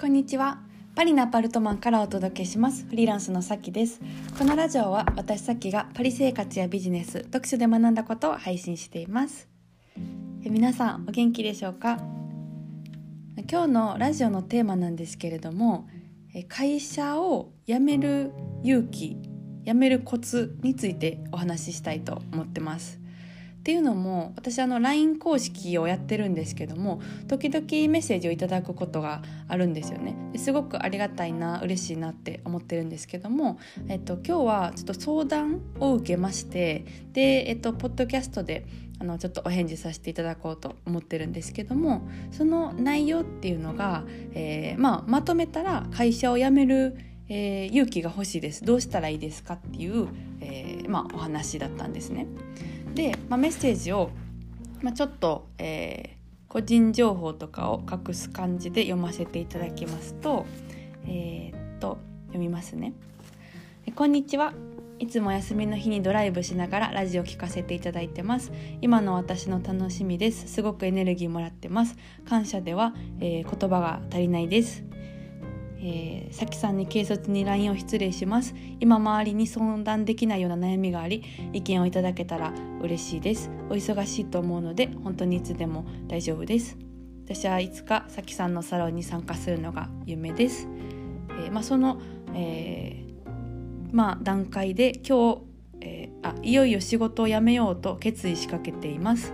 [0.00, 0.58] こんにちは。
[0.94, 2.86] パリのアパルトマンからお届けします。
[2.86, 4.00] フリーランスのさきです。
[4.38, 9.46] このラジオは私さきがパリ生活やビジネス読書で学んだことを配信しています。
[10.42, 11.98] え皆さんお元気でしょうか？
[13.46, 15.86] 今日のラジオのテーマなんですけれども
[16.48, 18.32] 会社を辞める
[18.64, 19.18] 勇気
[19.66, 22.99] 辞めるコツについてお話ししたいと思ってます。
[23.60, 38.64] っていうのも私あの LINE 公式をやってるんですけども時々メッセージをいただくことがあるんですよねすごくありがたいな嬉しいなって思ってるんですけども、えっと、今日はちょっと相談を受けましてで、えっと、ポッドキャストで
[38.98, 46.96] あのちょっとお返事させていただこうと思ってるんですけどもその内容っていうのが、えー、まあ、まとめたら会社を辞める
[47.32, 50.08] えー、勇気が欲しいですどうしたらいいですかっていう、
[50.40, 52.26] えー、まあ、お話だったんですね。
[52.94, 54.10] で、まあ、メッセージを、
[54.82, 60.46] まあ、ちょっと、えー、個人情報とかを隠す感じで読ませていただきますと,、
[61.06, 62.92] えー、っと読みますね。
[63.94, 64.54] こんにちは。
[64.98, 68.52] いつも休みの日にドライブしながらラジオ聞かせていただいてます。
[68.82, 70.46] 今の私の楽しみです。
[70.46, 71.96] すごくエネルギーもらってます。
[72.28, 74.84] 感謝では、えー、言葉が足りないです。
[75.82, 78.54] えー、さきさんに軽率に LINE を失礼します。
[78.80, 83.50] 今周りに相談できないような悩みがあり意見をいただけたら嬉しいです。
[83.70, 86.76] お忙しいと思うので本当にいつでも大丈夫です。
[87.24, 90.66] 私はいつかさきさんのサロンに参加するのが夢です、
[91.44, 92.00] えー、まあ、その、
[92.34, 95.42] えー、まあ、段階で今日、
[95.80, 99.32] えあいよいよ仕事を辞めようと決意しかけています。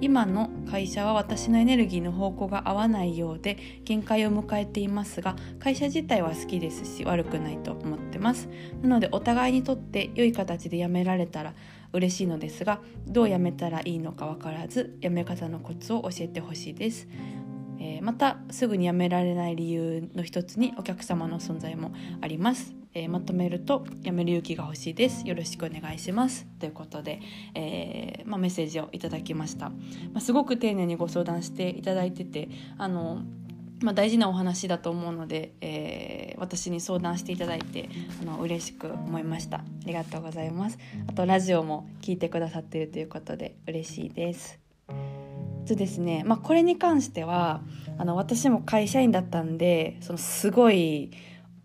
[0.00, 8.48] 今の会社は私のエネルギーの方向が合わないようで限界を迎えていますが会社自体は好きですし悪くないと思ってます。
[8.82, 11.54] なのでお互いにとって良い形で辞められたら
[11.92, 17.08] 嬉しいのですがどう辞めたらいいのか分からず辞め方のコツを教えてほしいです。
[17.78, 22.74] えー、またすぐに辞められない理由の一つにお客様の存在もあります。
[22.94, 25.26] えー、まとめると「やめる勇気が欲しいです。
[25.26, 27.20] よろしくお願いします」ということで、
[27.54, 29.76] えー、まあ、メッセージをいただきました、ま
[30.16, 33.22] あ、すごく丁寧にご相談していただいててあの
[33.80, 37.88] まあ、大事なお話だと思うので、えー、私に相談していただいて
[38.20, 39.58] あの嬉しく思いました。
[39.58, 40.78] ありがとうございます。
[41.06, 44.58] あとラジオも聞いてくださっているということで嬉しいです。
[45.68, 47.60] とですね、まあ、これに関しては
[47.98, 51.10] あの私も会社員だったんでそのすごい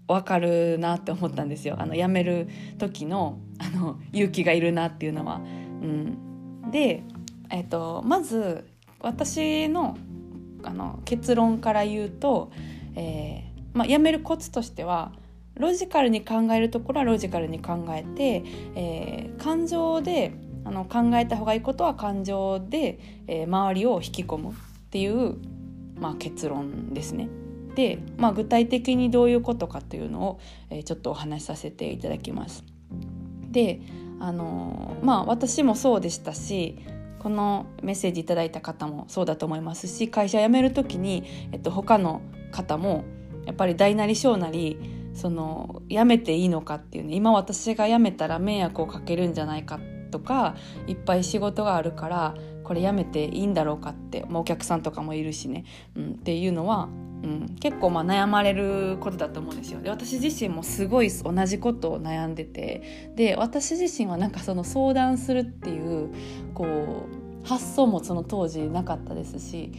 [0.08, 1.76] 分かるなって思ったんですよ。
[1.80, 2.48] あの辞める
[2.78, 5.38] 時のあの勇気がいるなっていうのは。
[5.38, 7.04] うん、で、
[7.50, 8.66] えーと、まず
[9.00, 9.98] 私の
[10.64, 12.52] あの結論から言うと、
[12.96, 15.12] えーまあ、辞めるコツとしては
[15.56, 18.44] ロジカルに考えるところはロジカルに考えて、
[18.76, 20.34] えー、感情で
[20.66, 24.54] あの考えた方がいいことは感情で、えー、周りを引き込むっ
[24.92, 25.38] ていう、
[26.00, 27.30] まあ、結論ですね。
[27.76, 32.64] で、まあ、具体的にどういうことかというのを、えー、ちょっとお話しさせていただきます。
[33.52, 33.82] で
[34.20, 36.80] あのまあ私もそうでしたし
[37.20, 42.22] このメッセージいただいた方もそうだと思いますし会社辞める時に、えっと、他の
[42.52, 43.06] 方も
[43.46, 44.78] やっぱり大なり小なり
[45.14, 55.66] その辞めていいのかっていうね今私が辞めたら迷惑をかけるんじゃないかってとかいっぱい仕事があるからこれ辞めていいんだろうかって、まあ、お客さんとかもいるしね、
[55.96, 56.88] うん、っていうのは
[57.24, 59.82] うん、結構まあ悩まれることだと思うんですよ。
[59.82, 66.10] で私自身もすごい同じことを悩んでてで私自身はなんかその相談するっていう
[66.54, 69.72] こう発想もその当時なかったですし、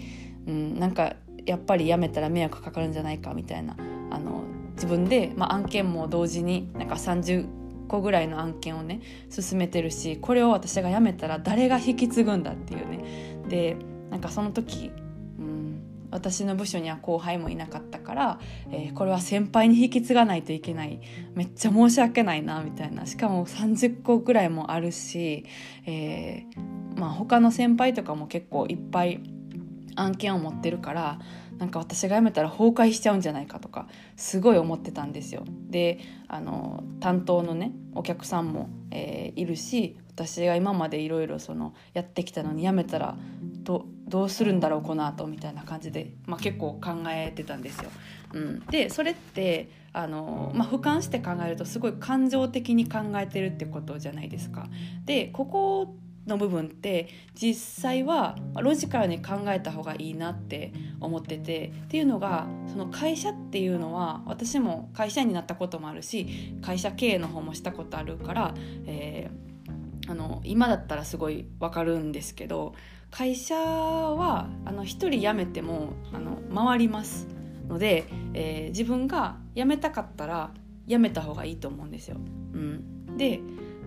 [0.47, 3.77] うん、なんかやっぱり辞めたら迷惑かかるんじゃないかみたいな
[4.11, 4.45] あの
[4.77, 9.01] 自分で、まあ、案件も同時になんか30個ぐらいの案件をね
[9.31, 13.45] 進めてるしこれを私が辞めたら誰が引き継ぐんだっていうね。
[13.49, 13.77] で
[14.11, 14.93] なんかその時
[16.15, 18.41] 私の部署には後輩もいなかったから、
[18.71, 21.01] えー、これは先輩に引き継がないといけない。
[21.35, 23.05] めっちゃ申し訳ないなみたいな。
[23.05, 25.45] しかも30個ぐらいもあるし、
[25.87, 29.23] えー、まあ、他の先輩とかも結構いっぱい
[29.97, 31.19] 案件を持ってるから
[31.65, 35.45] なんか私が辞めたら崩壊しちゃうんじゃないかとかすごい思ってたんですよ。
[35.71, 41.39] であの担当のねお客さんも、えー、いるし私が今までいろいろ
[41.95, 43.17] やってきたのに辞めたら
[43.63, 47.91] どどうするんだろうこの後みたいな感じで、まあ、結構考えてたんですよ。
[48.35, 54.67] うん、でそれってあの、まあ、俯瞰して考えるとすごい感情的に考えてるってことじゃないですか。
[55.07, 55.97] でここ
[56.27, 68.55] の部分って実際はロジカルに考えた方がいいなって思っててっていうのがその会社っていうのは私も会社員になったこともあるし会社経営の方もしたことあるから、
[68.87, 72.75] えー、あの今だったらすごいわかるんですけど
[73.11, 77.29] 会社はあの1人辞めてもあの回ります
[77.69, 78.05] ので、
[78.35, 80.51] えー、自分が辞めたかったら
[80.87, 82.17] 辞めた方がいいと思うんですよ。
[82.19, 83.41] うん、で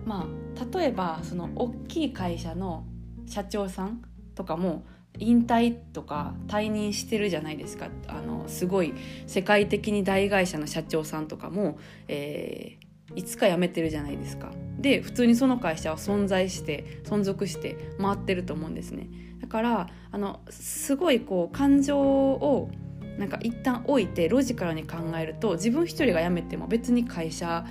[0.07, 2.85] まあ例えばその大きい会社の
[3.27, 4.01] 社長さん
[4.35, 4.85] とかも
[5.19, 8.93] 引退とか退任してるじゃないですかあのすごい
[9.25, 11.77] 世界的に大会社の社長さんとかも、
[12.07, 14.51] えー、いつか辞めてるじゃないですか。
[14.79, 19.09] で普通にその会社は存在して存続して回ってると思うんですね。
[19.41, 22.69] だからあのすごいこう感情を
[23.17, 27.65] なんか一旦置いてロジカルに考えると自分一人が辞めても別に会社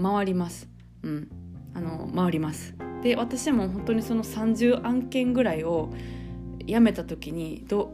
[0.00, 0.68] 回ります。
[1.02, 1.28] うん、
[1.74, 2.74] あの回ります。
[3.02, 5.92] で私も本当にその30案件ぐらいを
[6.64, 7.92] 辞めた時にど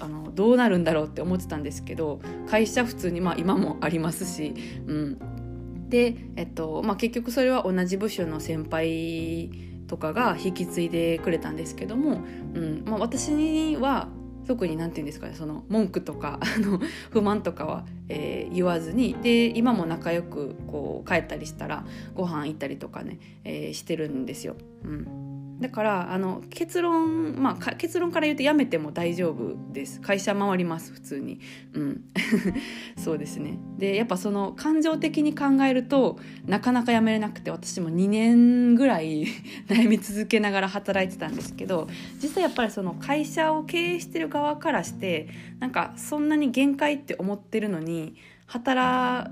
[0.00, 4.54] あのどうなるんだろうって思ってたんですけど会社普通にまあ今もありますし、
[4.86, 9.50] うん、で、えっとまあ、結局それは同じ部署の先輩
[9.86, 12.22] とかが引き継いでくれたんですけども、
[12.54, 14.08] うんまあ、私には
[14.46, 16.80] 特に何て言うんですかねその文句とか あの
[17.10, 24.56] 不満とかは、えー、言わずにで今も仲良くこう帰ったりしたらご飯行ったりとかね、えー、してるんですよ。
[24.84, 30.00] うんだからあの結論まあ結論から言うとやめても大丈夫です。
[30.00, 31.40] 会社回ります普通に。
[31.74, 32.04] うん。
[32.98, 33.58] そうですね。
[33.78, 39.26] でやっぱその感情的に考えるとなかなか辞めれなくて私も2年ぐらい
[39.68, 41.88] 悩み続けながら働いてたんですけど
[42.22, 45.28] 実際やっぱりその会社を経営してる側からして
[45.60, 48.16] なんかそんなに限界って思ってるのに
[48.46, 49.30] 働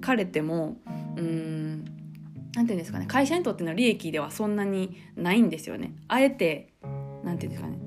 [0.00, 0.76] かれても
[1.16, 2.01] うん
[2.54, 5.94] なんていうんですかね会社にとっての利益ではそんなにないんですよね。
[6.08, 6.74] あえて
[7.24, 7.78] なんていうんですかね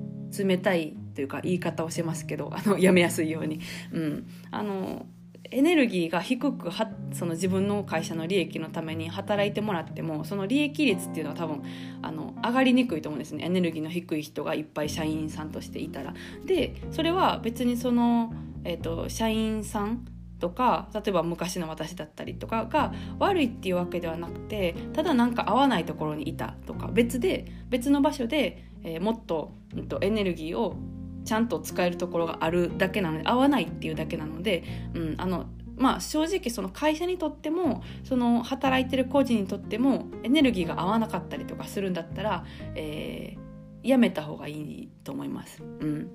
[0.44, 3.60] 冷たいというか言い方をしてますけど あのやめやすいように。
[3.92, 5.06] うん、あの
[5.52, 11.62] エネルギーが低くはその自分の会社の利益のために働いてもらってもその利益率っていうのは多分
[12.02, 16.14] あの上がりにくいと思うんですねエネルギーの低い人がいっぱい社員さんとしていたら。
[16.44, 18.34] でそれは別にその、
[18.64, 20.04] えーと社員さん
[20.38, 30.76] とか例えば昔の私だったりとかが悪いっていうわけではなくてただなんか合わないところにいたとか別で別の場所で、えー、もっと、うん、とエネルギーを
[31.24, 35.46] ちゃんと使えるところがあるだけなので合わないっていうだけなので、うん、あの
[35.76, 42.44] まあ正直その会社にとってもその働いてる個人にとってもエネルギーが合わなかったりとかするんだったら、
[42.74, 43.45] えー、
[43.86, 45.62] やめた方がいいと思います。
[45.62, 46.10] うん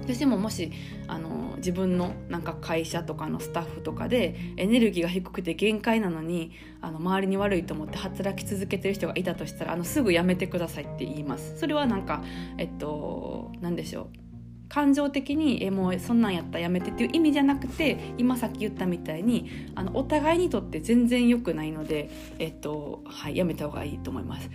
[0.00, 0.72] 私ももし
[1.06, 12.22] あの自分のなんか会社とかのスタッフとかでエネルギーが低くて限界なのにあの周りに悪いと思って働き続けてる人がいたとしたらあのすぐやめてくださいって言いますそれはなんか
[12.58, 14.22] えっと何でしょう
[14.68, 22.08] 感情的にえもうそんなんやったらやめてっていう意味じゃなくて今さっき言ったみたいにあのお互いにとって全然良くないので、
[22.38, 24.48] えっとはい、やめた方がいいと思います。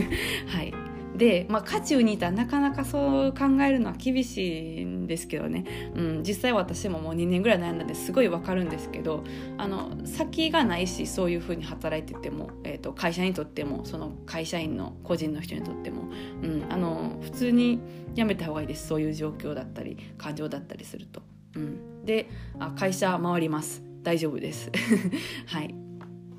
[0.48, 5.64] はいで、まあ、渦中にいたらなかなかそう考えるのは厳しいんですけどね、
[5.94, 9.24] うん、実際私ももう2年ぐらい悩んだんですごいわかるんですけど
[9.58, 16.04] あの先がないしそういうふうに働いてても、えーと、会社にとってもその会社員の個人の人にとっても、
[16.42, 17.80] うん、あの普通に
[18.14, 18.88] やめた方がいいです。
[18.88, 21.22] そういう状況だったり感情だったりすると。
[21.54, 23.82] うん、であ会社回ります。
[24.02, 24.70] 大丈夫です。
[25.46, 25.74] はい。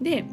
[0.02, 0.26] で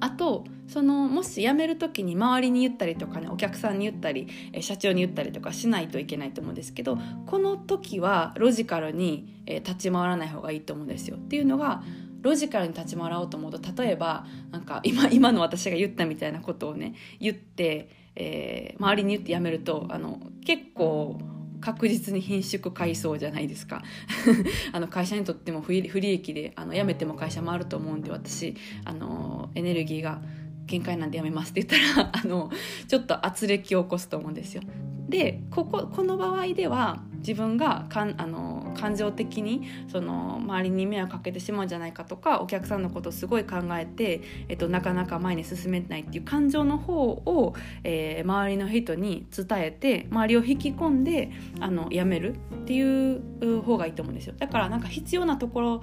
[0.00, 4.28] あとそのもし辞める時に周りに言ったりとかねお客さんに言ったり
[4.60, 11.16] 社長に言ったりとかしないといけないと思うんですけどこの時はロジカルに立ち回らない方がいいと思うんですよ。
[11.16, 11.82] っていうのが
[12.22, 21.20] ロジカルに立ち回ろうと思うと例えばなんか今今の私が言ったみたいなことをね言って、えー、周りに言って辞めるとあの結構
[21.62, 23.82] 確実に品縮買いそうじゃないですか
[24.72, 30.20] あの会社にとっても不利益であの辞めても会社もあると思うんで私あのエネルギーが
[30.66, 32.50] 限界なんでやめますって言ったら あの
[32.88, 34.62] ちょっと圧力を起こすと思うんですよ。
[35.08, 47.54] でこここの場合では自分がかんあの感情的にその周りに迷惑かけてしまうんじゃないかとかお客さんのことをすごい考えて、えっと、なかなか前に進めないっていう感情の方を、
[47.84, 55.82] えー、周りの人に伝えて周りを引き込んであのやめるっていう方がいいと思うんですよだからなんか必要なところ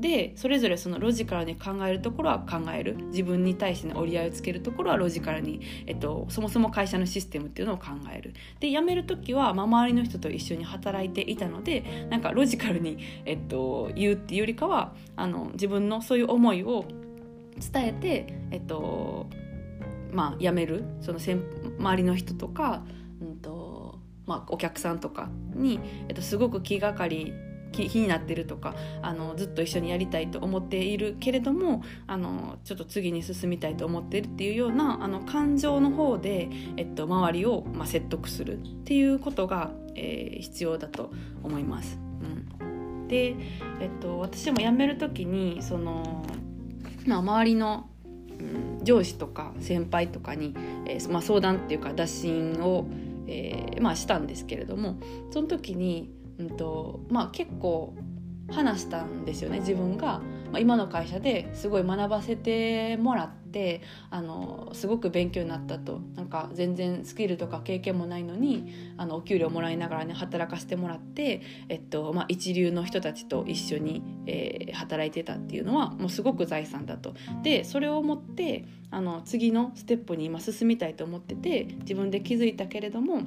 [0.00, 2.96] でそれぞれそのロジカルに考えるところは考える。
[3.10, 8.34] 自分に対しての折り合いをつけるところはロジカルに、えっと、そもそも会社のシステムっていうのを考える。
[8.60, 16.84] で辞める時は、まあ、周りの人と一緒に働いていたのでなんかロジカルに、えっと、言うっていうよりかはあの自分のそういう思いを
[17.72, 19.28] 伝えて、えっと
[20.12, 20.84] まあ、辞める。
[21.00, 22.82] その周りの人とか、
[23.20, 27.32] うんとまあ、お客さんとかに、えっと、すごく気がかり
[27.72, 41.10] 気になってるとかあのずっと一緒にやりたいと思っているけれどもあのちょっと次に進みたいと思ってるっていうようなあの感情の方で、えっと、周りを、まあ、説得するっていうことが、えー、必要だと
[41.42, 41.98] 思います。
[42.22, 42.70] うん
[43.10, 43.34] で、
[43.80, 46.24] えっと、私も辞める時にその、
[47.06, 47.90] まあ、周りの、
[48.38, 50.54] うん、上司とか先輩とかに、
[50.86, 52.86] えー、まあ、相談っていうか打診を、
[53.26, 54.96] えー、まあ、したんですけれども
[55.32, 56.08] その時に、
[56.40, 57.94] うんとまあ、結構
[58.50, 77.14] 話したんですよね自分が、まあ、今の会社ですごい学ばせてもらってあのすごく勉強になったとなんか全然スキルとか経験もないのにあのお給料もらいながらね働かせてもらって、えっとまあ、一流の人たちと一緒に、えー、働いてたっていうのはもうすごく財産だと。
[77.42, 83.18] でそれを持ってあの次のステップに今進みたいと思ってて自分で気づいたけれども、う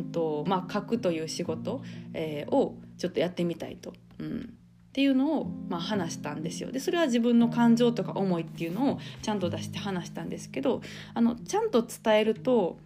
[0.00, 1.82] んとまあ、書くという仕事、
[2.14, 3.92] えー、をちょっとやってみたいと。
[4.18, 4.54] うん
[4.94, 6.70] っていうのを、まあ、話したんですよ。
[6.70, 10.82] でそれは自分の感情とか思いっていうのをちゃんと出して話したんですけど
[11.14, 12.78] あのちゃんと伝えると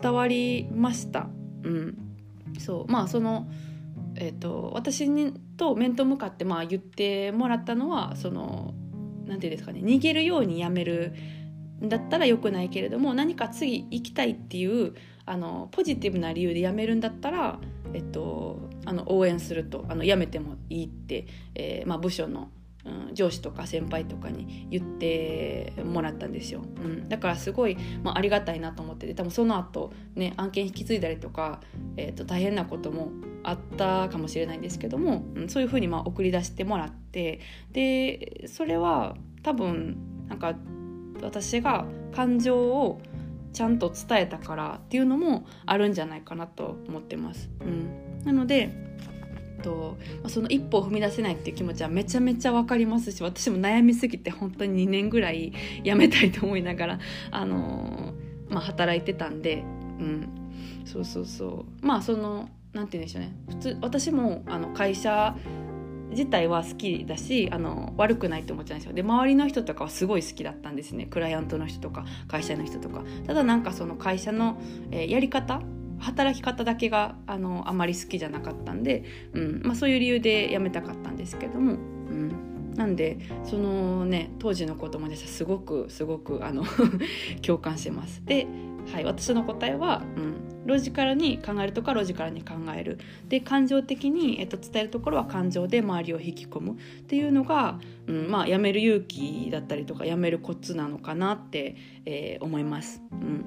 [0.00, 1.26] 伝わりました。
[1.64, 1.98] うん、
[2.60, 2.92] そう。
[2.92, 3.50] まあその
[4.20, 8.74] えーと、私にと面と向かってまあ言ってもらったのはその
[9.26, 11.12] 何て言うんですかね逃げるようにやめる
[11.82, 14.94] んだったらよくないけれども何か次行きたいっていう
[15.26, 17.58] あのポジティブな理由で辞めるんだったら、
[17.94, 22.50] えっと、あの応援するとあの辞めてもいいって、えーまあ、部署の、
[22.84, 31.60] うん、上司とか先輩とかに言ってもらったんですよ、うん、だからすごい、まあ、ありがたいなと思ってて多分その後ね案件引き継いだりとか、
[31.96, 33.10] えー、と大変なことも
[33.42, 37.40] あったかもしれないんですけども、うん、そういうふうにまあ送り出してもらって
[37.72, 39.96] でそれは多分
[40.28, 40.54] なんか
[41.22, 43.00] 私が感情を
[43.58, 47.50] ちゃんと伝えたからっていうのもあるんじゃないかなと思ってます。
[47.60, 48.72] うん、なので
[49.64, 49.96] と
[50.28, 56.98] その一歩を踏み出せないっていう気持ちはめちゃめちゃ分かりますし私も悩みすぎて本当に2年ぐらい辞めたいと思いながら、
[57.32, 59.66] あのー、まあ、働いてたんで、う
[60.04, 60.28] ん、
[60.84, 61.84] そうそうそう。
[61.84, 63.34] まあその何て言うんでしょうね。
[63.48, 65.34] 普通私もあの会社
[66.18, 68.92] 自体は好きだしあの悪くないって思っちゃうんですよ。
[68.92, 71.06] で周りの人とかはすごい好きだったんですね。
[71.06, 73.04] クライアントの人とか会社の人とか。
[73.24, 74.60] ただなんかその会社の、
[74.90, 75.62] えー、やり方
[76.00, 79.62] 働き方だけがあのあまり好きじゃなかったんで、うん。
[79.64, 86.64] まあ、そういう理由で辞めたかったんですけども、うん、なんでそのね当時のこともですごくすごくあの
[87.46, 88.24] 共感してます。
[88.24, 88.48] で、
[88.92, 90.47] はい、私の答えは、うん。
[90.68, 92.98] ロジカルに考えるとかロジカルに考える。
[93.28, 103.02] で感情的に、えっと、伝えるところは感情で周りを引き込むっていうのが、うんまあ、やめる勇気だったりとかやめるコツなのかなって、えー、思います。
[103.12, 103.44] うん。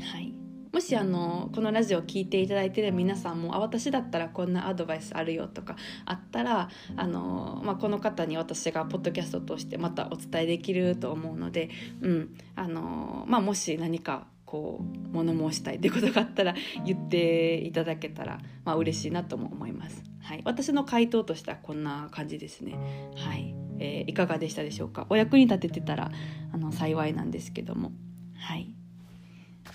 [0.00, 0.34] はい。
[0.72, 12.34] もしあのこのラジオを聴いていただいている皆さんもあ私だったらこんなアドバイスあるよとかあったらあの、まあ、この方に私がポッドキャストとしてまたお伝えできると思うので、うん。
[12.54, 20.02] あのまあ、もし何かこう物申したいってことがあったら言っていただけたら、まあ嬉しいなとも思います。
[20.22, 22.74] はい、私の回答としてはこんな感じですね。
[23.16, 25.06] はい、えー、いかがでしたでしょうか？
[25.08, 26.10] お役に立ててたら
[26.52, 27.92] あの幸いなんですけども、
[28.34, 28.74] はい、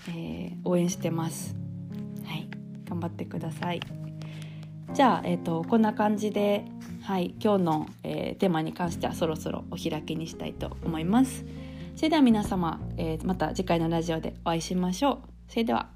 [0.09, 1.55] えー、応援してます。
[2.25, 2.49] はい、
[2.83, 3.79] 頑張ってください。
[4.93, 6.65] じゃあ、えーと、こんな感じで、
[7.01, 11.45] はい、今日の、えー、テーマに関してはそろそろお開きにしたいと思います。
[11.95, 15.21] それでは皆様、えー、また次回のラジオでお会いしましょう。
[15.47, 15.94] それでは。